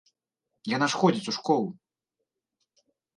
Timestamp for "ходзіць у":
1.01-1.33